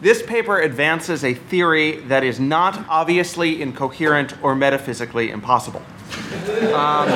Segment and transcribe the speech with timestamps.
[0.00, 5.82] This paper advances a theory that is not obviously incoherent or metaphysically impossible.
[6.72, 7.08] Um,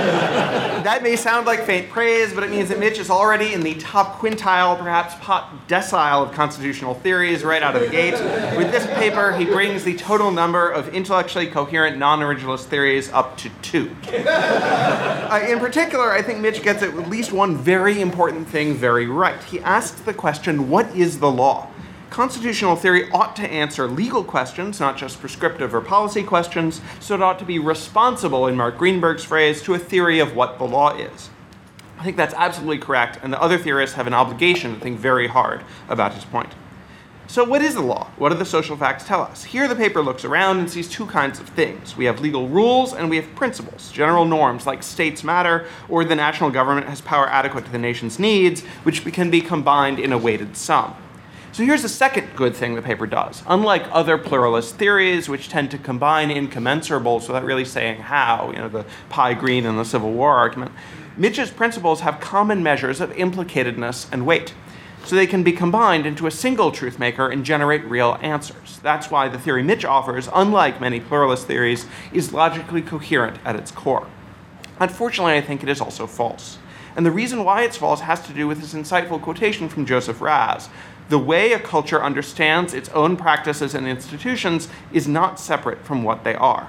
[0.82, 3.74] that may sound like faint praise, but it means that Mitch is already in the
[3.74, 8.14] top quintile, perhaps top decile of constitutional theories right out of the gate.
[8.56, 13.36] With this paper, he brings the total number of intellectually coherent non originalist theories up
[13.38, 13.94] to two.
[14.12, 19.42] Uh, in particular, I think Mitch gets at least one very important thing very right.
[19.44, 21.68] He asks the question what is the law?
[22.12, 27.22] Constitutional theory ought to answer legal questions, not just prescriptive or policy questions, so it
[27.22, 30.94] ought to be responsible, in Mark Greenberg's phrase, to a theory of what the law
[30.94, 31.30] is.
[31.98, 35.26] I think that's absolutely correct, and the other theorists have an obligation to think very
[35.26, 36.52] hard about his point.
[37.28, 38.10] So, what is the law?
[38.18, 39.44] What do the social facts tell us?
[39.44, 41.96] Here, the paper looks around and sees two kinds of things.
[41.96, 46.14] We have legal rules and we have principles, general norms like states matter or the
[46.14, 50.18] national government has power adequate to the nation's needs, which can be combined in a
[50.18, 50.94] weighted sum.
[51.52, 53.42] So here's the second good thing the paper does.
[53.46, 58.70] Unlike other pluralist theories, which tend to combine incommensurables without really saying how, you know,
[58.70, 60.72] the pie green and the Civil War argument,
[61.18, 64.54] Mitch's principles have common measures of implicatedness and weight.
[65.04, 68.80] So they can be combined into a single truth maker and generate real answers.
[68.82, 73.70] That's why the theory Mitch offers, unlike many pluralist theories, is logically coherent at its
[73.70, 74.06] core.
[74.80, 76.56] Unfortunately, I think it is also false.
[76.96, 80.20] And the reason why it's false has to do with this insightful quotation from Joseph
[80.20, 80.68] Raz,
[81.08, 86.24] the way a culture understands its own practices and institutions is not separate from what
[86.24, 86.68] they are.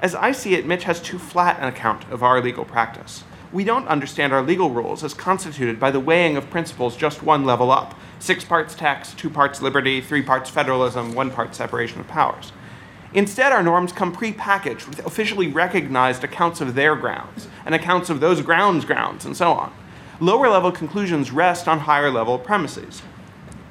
[0.00, 3.24] As I see it, Mitch has too flat an account of our legal practice.
[3.52, 7.44] We don't understand our legal rules as constituted by the weighing of principles just one
[7.44, 12.08] level up six parts tax, two parts liberty, three parts federalism, one part separation of
[12.08, 12.52] powers.
[13.14, 18.18] Instead, our norms come prepackaged with officially recognized accounts of their grounds and accounts of
[18.18, 19.72] those grounds' grounds, and so on.
[20.20, 23.02] Lower level conclusions rest on higher level premises.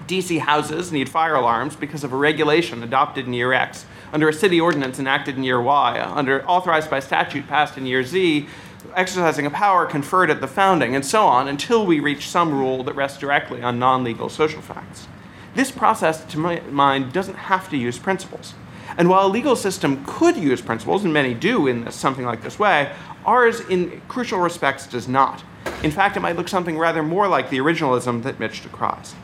[0.07, 4.33] DC houses need fire alarms because of a regulation adopted in year X, under a
[4.33, 8.47] city ordinance enacted in year Y, under authorized by statute passed in year Z,
[8.95, 12.83] exercising a power conferred at the founding, and so on, until we reach some rule
[12.83, 15.07] that rests directly on non legal social facts.
[15.55, 18.53] This process, to my mind, doesn't have to use principles.
[18.97, 22.59] And while a legal system could use principles, and many do in something like this
[22.59, 22.91] way,
[23.25, 25.43] ours, in crucial respects, does not.
[25.81, 29.15] In fact, it might look something rather more like the originalism that Mitch decries.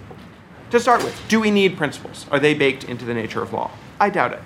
[0.72, 2.26] To start with, do we need principles?
[2.32, 3.72] Are they baked into the nature of law?
[4.00, 4.40] I doubt it.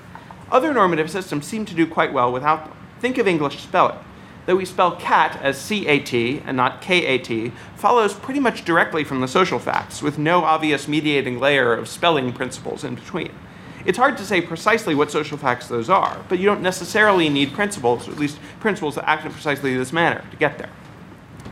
[0.51, 2.77] Other normative systems seem to do quite well without them.
[2.99, 3.97] Think of English spelling.
[4.45, 8.39] Though we spell cat as C A T and not K A T, follows pretty
[8.39, 12.95] much directly from the social facts, with no obvious mediating layer of spelling principles in
[12.95, 13.31] between.
[13.85, 17.53] It's hard to say precisely what social facts those are, but you don't necessarily need
[17.53, 20.69] principles, or at least principles that act in precisely this manner, to get there.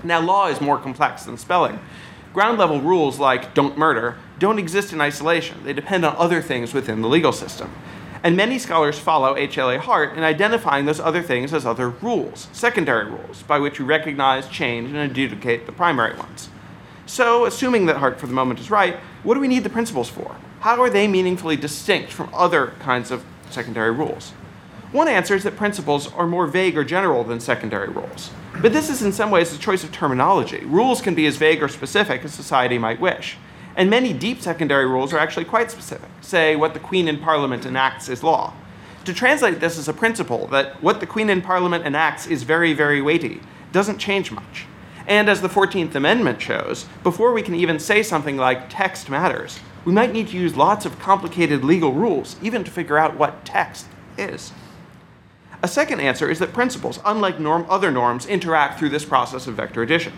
[0.04, 1.80] Now, law is more complex than spelling.
[2.34, 5.64] Ground level rules like don't murder don't exist in isolation.
[5.64, 7.72] They depend on other things within the legal system.
[8.24, 9.78] And many scholars follow H.L.A.
[9.78, 14.48] Hart in identifying those other things as other rules, secondary rules, by which we recognize,
[14.48, 16.50] change, and adjudicate the primary ones.
[17.06, 20.10] So, assuming that Hart for the moment is right, what do we need the principles
[20.10, 20.36] for?
[20.62, 24.30] How are they meaningfully distinct from other kinds of secondary rules?
[24.92, 28.30] One answer is that principles are more vague or general than secondary rules.
[28.62, 30.64] But this is in some ways a choice of terminology.
[30.66, 33.38] Rules can be as vague or specific as society might wish.
[33.76, 36.10] And many deep secondary rules are actually quite specific.
[36.22, 38.54] Say, what the Queen in Parliament enacts is law.
[39.06, 42.74] To translate this as a principle, that what the Queen in Parliament enacts is very,
[42.74, 44.68] very weighty, doesn't change much.
[45.08, 49.60] And as the 14th Amendment shows, before we can even say something like text matters,
[49.86, 53.46] we might need to use lots of complicated legal rules, even to figure out what
[53.46, 53.88] text
[54.18, 54.52] is.
[55.64, 59.56] A second answer is that principles, unlike norm, other norms, interact through this process of
[59.56, 60.14] vector addition.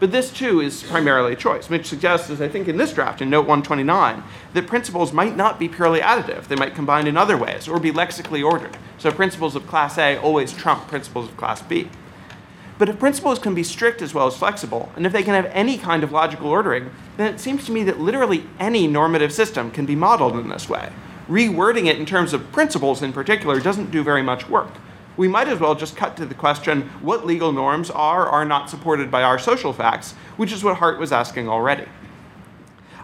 [0.00, 1.70] But this too is primarily a choice.
[1.70, 4.22] Mitch suggests, as I think in this draft, in note 129,
[4.54, 6.44] that principles might not be purely additive.
[6.44, 8.76] They might combine in other ways or be lexically ordered.
[8.98, 11.88] So principles of class A always trump principles of class B.
[12.78, 15.46] But if principles can be strict as well as flexible, and if they can have
[15.46, 19.70] any kind of logical ordering, then it seems to me that literally any normative system
[19.70, 20.90] can be modeled in this way.
[21.28, 24.70] Rewording it in terms of principles in particular doesn't do very much work
[25.18, 28.44] we might as well just cut to the question what legal norms are or are
[28.44, 31.86] not supported by our social facts, which is what Hart was asking already.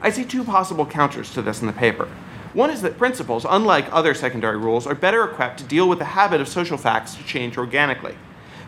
[0.01, 2.09] I see two possible counters to this in the paper.
[2.53, 6.05] One is that principles, unlike other secondary rules, are better equipped to deal with the
[6.05, 8.15] habit of social facts to change organically.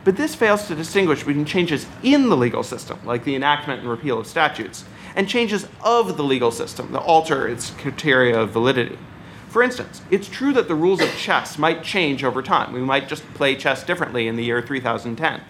[0.06, 3.90] But this fails to distinguish between changes in the legal system, like the enactment and
[3.90, 4.84] repeal of statutes,
[5.16, 9.00] and changes of the legal system that alter its criteria of validity.
[9.48, 12.72] For instance, it's true that the rules of chess might change over time.
[12.72, 15.40] We might just play chess differently in the year 3010.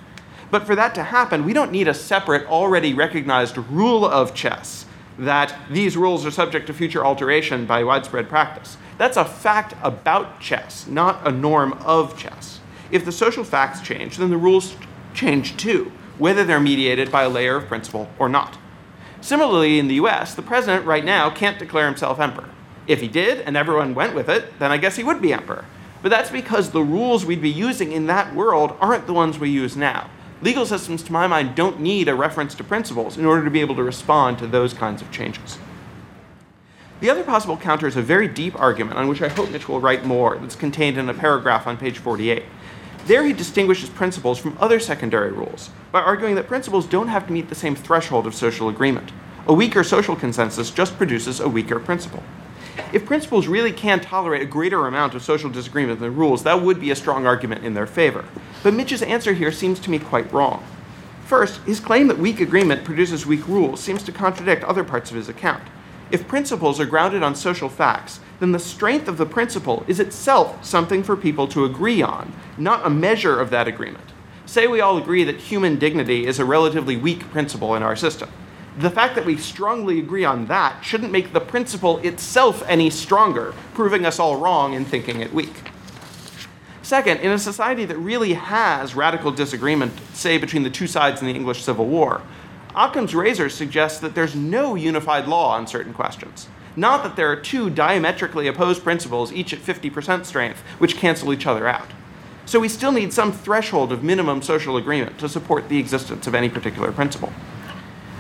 [0.51, 4.87] But for that to happen, we don't need a separate, already recognized rule of chess
[5.19, 8.79] that these rules are subject to future alteration by widespread practice.
[8.97, 12.46] That's a fact about chess, not a norm of chess.
[12.91, 14.77] If the social facts change, then the rules
[15.15, 18.59] change too, whether they're mediated by a layer of principle or not.
[19.21, 22.51] Similarly, in the US, the president right now can't declare himself emperor.
[22.87, 25.65] If he did and everyone went with it, then I guess he would be emperor.
[26.03, 29.51] But that's because the rules we'd be using in that world aren't the ones we
[29.51, 30.09] use now.
[30.43, 33.61] Legal systems, to my mind, don't need a reference to principles in order to be
[33.61, 35.59] able to respond to those kinds of changes.
[37.01, 39.81] The other possible counter is a very deep argument on which I hope Mitch will
[39.81, 42.45] write more that's contained in a paragraph on page 48.
[43.07, 47.33] There he distinguishes principles from other secondary rules by arguing that principles don't have to
[47.33, 49.13] meet the same threshold of social agreement.
[49.47, 52.25] A weaker social consensus just produces a weaker principle.
[52.93, 56.81] If principles really can tolerate a greater amount of social disagreement than rules, that would
[56.81, 58.25] be a strong argument in their favor.
[58.65, 60.65] But Mitch's answer here seems to me quite wrong.
[61.27, 65.17] First, his claim that weak agreement produces weak rules seems to contradict other parts of
[65.17, 65.63] his account.
[66.11, 70.65] If principles are grounded on social facts, then the strength of the principle is itself
[70.65, 74.13] something for people to agree on, not a measure of that agreement.
[74.45, 78.31] Say we all agree that human dignity is a relatively weak principle in our system
[78.79, 83.55] the fact that we strongly agree on that shouldn't make the principle itself any stronger,
[83.73, 85.55] proving us all wrong in thinking it weak.
[86.83, 91.27] Second, in a society that really has radical disagreement, say between the two sides in
[91.27, 92.21] the English Civil War,
[92.77, 96.47] Occam's razor suggests that there's no unified law on certain questions.
[96.77, 101.47] Not that there are two diametrically opposed principles, each at 50% strength, which cancel each
[101.47, 101.89] other out.
[102.45, 106.35] So we still need some threshold of minimum social agreement to support the existence of
[106.35, 107.33] any particular principle.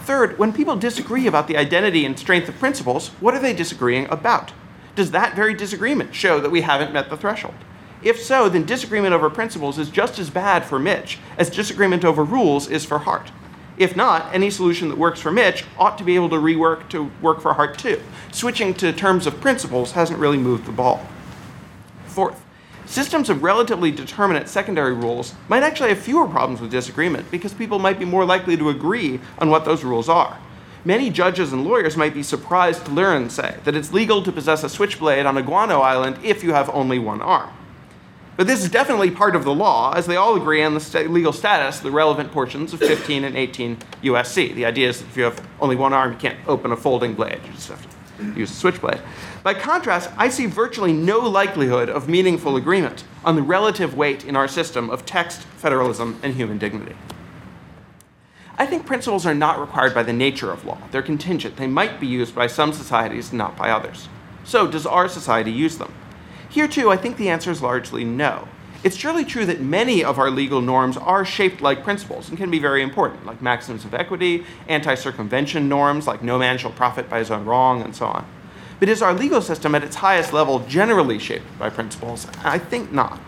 [0.04, 4.06] Third, when people disagree about the identity and strength of principles, what are they disagreeing
[4.08, 4.52] about?
[4.94, 7.56] Does that very disagreement show that we haven't met the threshold?
[8.02, 12.24] If so, then disagreement over principles is just as bad for Mitch as disagreement over
[12.24, 13.30] rules is for Hart.
[13.78, 17.10] If not, any solution that works for Mitch ought to be able to rework to
[17.20, 18.00] work for Hart too.
[18.32, 21.06] Switching to terms of principles hasn't really moved the ball.
[22.06, 22.42] Fourth,
[22.86, 27.80] Systems of relatively determinate secondary rules might actually have fewer problems with disagreement because people
[27.80, 30.38] might be more likely to agree on what those rules are.
[30.84, 34.62] Many judges and lawyers might be surprised to learn, say, that it's legal to possess
[34.62, 37.50] a switchblade on a guano island if you have only one arm.
[38.36, 41.10] But this is definitely part of the law, as they all agree on the st-
[41.10, 44.54] legal status, the relevant portions of 15 and 18 USC.
[44.54, 47.14] The idea is that if you have only one arm, you can't open a folding
[47.14, 47.40] blade.
[47.46, 47.86] You just have
[48.18, 49.00] to use a switchblade.
[49.42, 54.36] By contrast, I see virtually no likelihood of meaningful agreement on the relative weight in
[54.36, 56.94] our system of text, federalism, and human dignity.
[58.58, 60.78] I think principles are not required by the nature of law.
[60.90, 61.56] They're contingent.
[61.56, 64.08] They might be used by some societies, not by others.
[64.44, 65.92] So, does our society use them?
[66.56, 68.48] Here, too, I think the answer is largely no.
[68.82, 72.50] It's surely true that many of our legal norms are shaped like principles and can
[72.50, 77.10] be very important, like maxims of equity, anti circumvention norms, like no man shall profit
[77.10, 78.26] by his own wrong, and so on.
[78.80, 82.26] But is our legal system at its highest level generally shaped by principles?
[82.42, 83.20] I think not.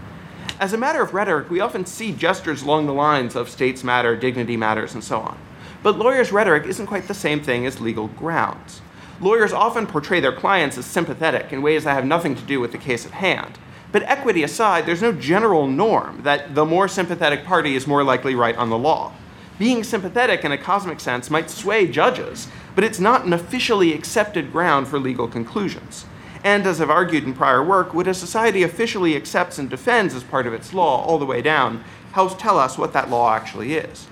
[0.58, 4.16] As a matter of rhetoric, we often see gestures along the lines of states matter,
[4.16, 5.36] dignity matters, and so on.
[5.82, 8.80] But lawyers' rhetoric isn't quite the same thing as legal grounds.
[9.20, 12.70] Lawyers often portray their clients as sympathetic in ways that have nothing to do with
[12.70, 13.58] the case at hand.
[13.90, 18.34] But equity aside, there's no general norm that the more sympathetic party is more likely
[18.34, 19.12] right on the law.
[19.58, 24.52] Being sympathetic in a cosmic sense might sway judges, but it's not an officially accepted
[24.52, 26.06] ground for legal conclusions.
[26.44, 30.22] And as I've argued in prior work, what a society officially accepts and defends as
[30.22, 33.74] part of its law all the way down helps tell us what that law actually
[33.74, 34.06] is.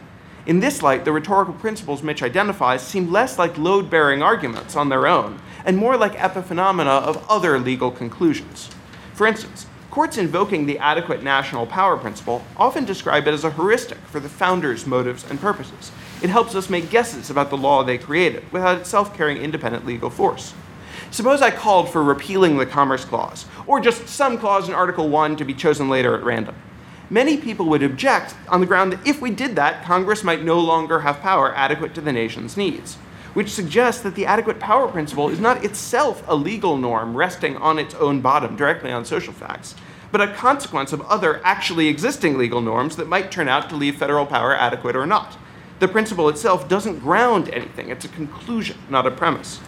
[0.46, 4.88] In this light, the rhetorical principles Mitch identifies seem less like load bearing arguments on
[4.88, 8.70] their own and more like epiphenomena of other legal conclusions.
[9.14, 13.96] For instance, Courts invoking the adequate national power principle often describe it as a heuristic
[13.96, 15.90] for the founders' motives and purposes.
[16.20, 20.10] It helps us make guesses about the law they created without itself carrying independent legal
[20.10, 20.52] force.
[21.10, 25.36] Suppose I called for repealing the Commerce Clause, or just some clause in Article 1
[25.36, 26.54] to be chosen later at random.
[27.08, 30.58] Many people would object on the ground that if we did that, Congress might no
[30.58, 32.98] longer have power adequate to the nation's needs
[33.36, 37.78] which suggests that the adequate power principle is not itself a legal norm resting on
[37.78, 39.74] its own bottom directly on social facts,
[40.10, 43.98] but a consequence of other actually existing legal norms that might turn out to leave
[43.98, 45.36] federal power adequate or not.
[45.80, 49.60] The principle itself doesn't ground anything, it's a conclusion, not a premise.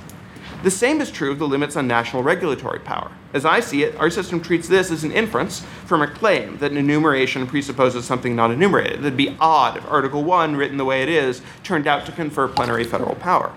[0.65, 3.13] The same is true of the limits on national regulatory power.
[3.33, 6.73] As I see it, our system treats this as an inference from a claim that
[6.73, 8.99] an enumeration presupposes something not enumerated.
[8.99, 12.49] It'd be odd if Article 1, written the way it is, turned out to confer
[12.49, 13.53] plenary federal power.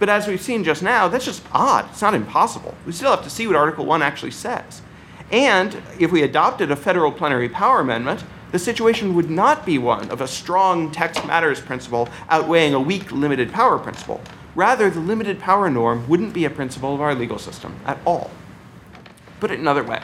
[0.00, 1.88] But as we've seen just now, that's just odd.
[1.90, 2.74] It's not impossible.
[2.84, 4.82] We still have to see what Article 1 actually says.
[5.30, 10.10] And if we adopted a federal plenary power amendment, the situation would not be one
[10.10, 14.20] of a strong text matters principle outweighing a weak limited power principle,
[14.54, 18.30] Rather, the limited power norm wouldn't be a principle of our legal system at all.
[19.38, 20.02] Put it another way.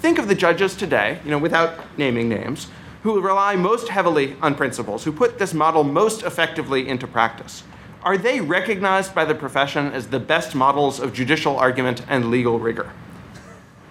[0.00, 2.68] Think of the judges today, you know, without naming names,
[3.02, 7.62] who rely most heavily on principles, who put this model most effectively into practice.
[8.02, 12.58] Are they recognized by the profession as the best models of judicial argument and legal
[12.58, 12.92] rigor?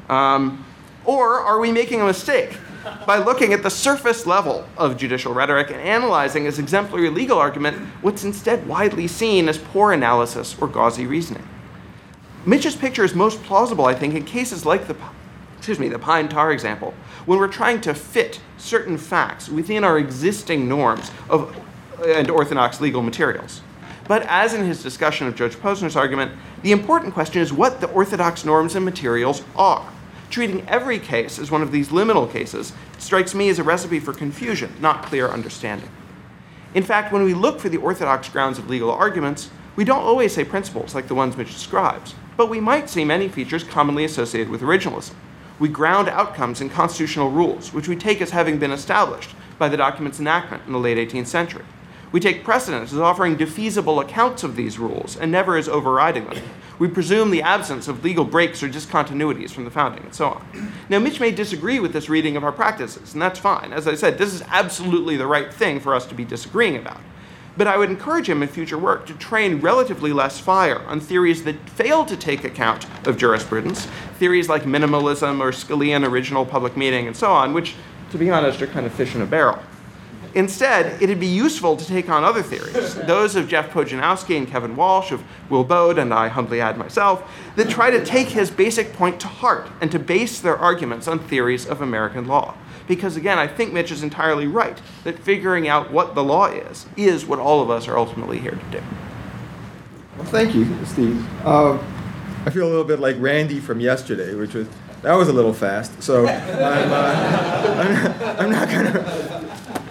[0.09, 0.65] Um,
[1.05, 2.57] or are we making a mistake
[3.05, 7.77] by looking at the surface level of judicial rhetoric and analyzing as exemplary legal argument
[8.01, 11.47] what's instead widely seen as poor analysis or gauzy reasoning?
[12.45, 14.95] Mitch's picture is most plausible, I think, in cases like the,
[15.57, 16.93] excuse me, the pine tar example,
[17.25, 21.55] when we're trying to fit certain facts within our existing norms of,
[22.05, 23.61] and orthodox legal materials.
[24.07, 27.87] But as in his discussion of Judge Posner's argument, the important question is what the
[27.89, 29.91] orthodox norms and materials are.
[30.35, 34.11] Treating every case as one of these liminal cases strikes me as a recipe for
[34.11, 35.87] confusion, not clear understanding.
[36.73, 40.33] In fact, when we look for the orthodox grounds of legal arguments, we don't always
[40.33, 44.49] say principles like the ones Mitch describes, but we might see many features commonly associated
[44.49, 45.13] with originalism.
[45.57, 49.77] We ground outcomes in constitutional rules, which we take as having been established by the
[49.77, 51.63] document's enactment in the late 18th century.
[52.11, 56.43] We take precedents as offering defeasible accounts of these rules and never as overriding them.
[56.77, 60.71] We presume the absence of legal breaks or discontinuities from the founding, and so on.
[60.89, 63.71] Now, Mitch may disagree with this reading of our practices, and that's fine.
[63.71, 66.99] As I said, this is absolutely the right thing for us to be disagreeing about.
[67.57, 71.43] But I would encourage him in future work to train relatively less fire on theories
[71.45, 73.85] that fail to take account of jurisprudence,
[74.19, 77.75] theories like minimalism or Scalian original public meaning and so on, which,
[78.11, 79.59] to be honest, are kind of fish in a barrel.
[80.35, 84.75] Instead, it'd be useful to take on other theories, those of Jeff Pojanowski and Kevin
[84.75, 87.23] Walsh, of Will Baude, and I humbly add myself,
[87.55, 91.19] that try to take his basic point to heart and to base their arguments on
[91.19, 92.53] theories of American law.
[92.85, 96.85] Because again, I think Mitch is entirely right that figuring out what the law is
[96.97, 98.83] is what all of us are ultimately here to do.
[100.17, 101.25] Well, thank you, Steve.
[101.45, 101.81] Uh,
[102.45, 104.67] I feel a little bit like Randy from yesterday, which was
[105.01, 106.03] that was a little fast.
[106.03, 106.27] So I'm,
[106.91, 109.44] uh, I'm, I'm not gonna.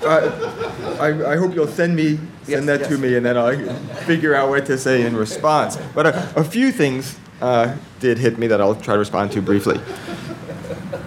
[0.05, 2.89] Uh, I, I, hope you'll send me send yes, that yes.
[2.91, 3.57] to me, and then I'll
[4.05, 5.79] figure out what to say in response.
[5.95, 9.43] But a, a few things uh, did hit me that I'll try to respond to
[9.43, 9.81] briefly.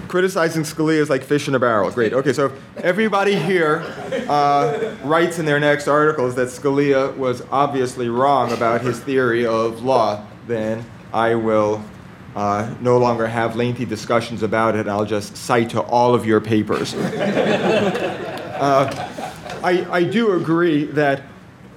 [0.08, 1.92] Criticizing Scalia is like fish in a barrel.
[1.92, 2.14] Great.
[2.14, 3.84] Okay, so if everybody here
[4.30, 9.84] uh, writes in their next articles that Scalia was obviously wrong about his theory of
[9.84, 11.84] law, then I will
[12.36, 14.88] uh, no longer have lengthy discussions about it.
[14.88, 16.94] I'll just cite to all of your papers.
[18.60, 19.32] Uh,
[19.64, 21.24] I, I do agree that,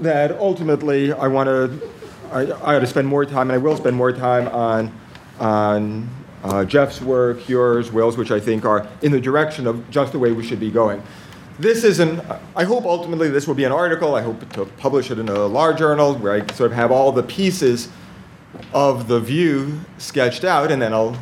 [0.01, 1.91] that ultimately I want to,
[2.33, 4.93] I, I ought to spend more time, and I will spend more time on,
[5.39, 6.09] on
[6.43, 10.19] uh, Jeff's work, yours, Will's, which I think are in the direction of just the
[10.19, 11.03] way we should be going.
[11.59, 12.23] This is an,
[12.57, 14.15] I hope ultimately this will be an article.
[14.15, 17.13] I hope to publish it in a large journal where I sort of have all
[17.13, 17.89] the pieces
[18.73, 21.21] of the view sketched out, and then I'll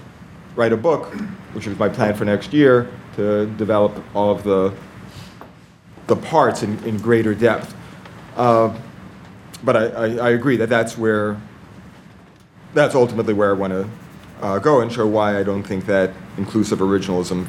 [0.55, 1.13] write a book,
[1.55, 4.73] which is my plan for next year, to develop all of the,
[6.09, 7.75] the parts in, in greater depth.
[8.37, 8.77] Uh,
[9.63, 11.41] but I, I, I, agree that that's where,
[12.75, 13.89] that's ultimately where I want to
[14.41, 17.47] uh, go and show why I don't think that inclusive originalism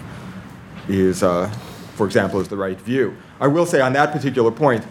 [0.88, 1.48] is, uh,
[1.96, 3.16] for example, is the right view.
[3.39, 4.86] I will say on that particular point,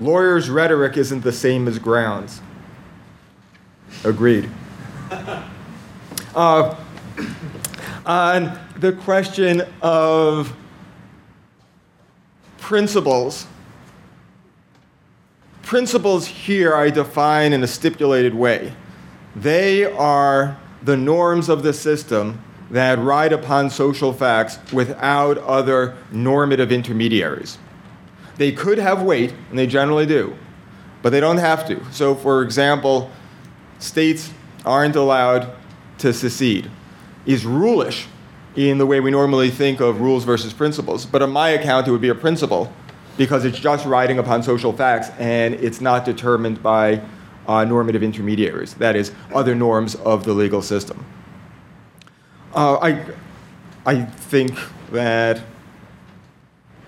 [0.00, 2.40] lawyers' rhetoric isn't the same as grounds.
[4.04, 4.50] Agreed.
[6.34, 6.74] Uh,
[8.04, 10.52] on the question of
[12.64, 13.46] principles,
[15.60, 18.72] principles here I define in a stipulated way.
[19.36, 26.72] They are the norms of the system that ride upon social facts without other normative
[26.72, 27.58] intermediaries.
[28.38, 30.34] They could have weight, and they generally do,
[31.02, 31.84] but they don't have to.
[31.92, 33.10] So, for example,
[33.78, 34.30] states
[34.64, 35.54] aren't allowed
[35.98, 36.70] to secede
[37.26, 38.06] is rulish
[38.56, 41.06] in the way we normally think of rules versus principles.
[41.06, 42.72] But on my account, it would be a principle
[43.16, 47.00] because it's just riding upon social facts and it's not determined by
[47.46, 51.04] uh, normative intermediaries, that is, other norms of the legal system.
[52.54, 53.04] Uh, I,
[53.84, 54.56] I think
[54.92, 55.42] that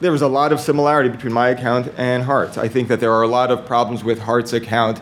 [0.00, 2.58] there is a lot of similarity between my account and Hart's.
[2.58, 5.00] I think that there are a lot of problems with Hart's account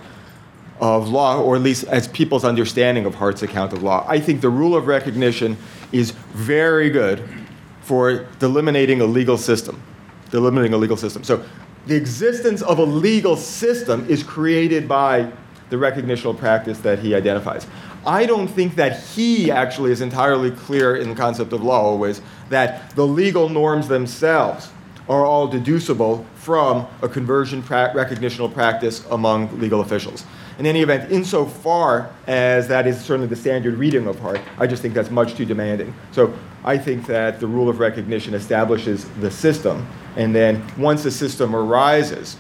[0.81, 4.05] of law, or at least as people's understanding of Hart's account of law.
[4.09, 5.57] I think the rule of recognition
[5.95, 7.23] is very good
[7.83, 9.81] for delimiting a legal system.
[10.31, 11.23] Delimiting a legal system.
[11.23, 11.45] So
[11.87, 15.31] the existence of a legal system is created by
[15.71, 17.67] the recognitional practice that he identifies.
[18.05, 22.21] I don't think that he actually is entirely clear in the concept of law always
[22.49, 24.71] that the legal norms themselves
[25.09, 30.25] are all deducible from a conversion pra- recognitional practice among legal officials.
[30.59, 34.83] In any event, insofar as that is certainly the standard reading of Hart, I just
[34.83, 35.93] think that's much too demanding.
[36.13, 36.33] So
[36.65, 41.57] I think that the rule of recognition establishes the system, and then once the system
[41.57, 42.37] arises,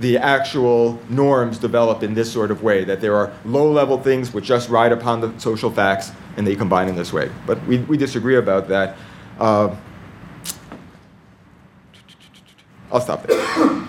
[0.00, 4.32] the actual norms develop in this sort of way that there are low level things
[4.32, 7.30] which just ride upon the social facts and they combine in this way.
[7.46, 8.96] But we, we disagree about that.
[9.38, 9.76] Uh,
[12.90, 13.88] I'll stop there.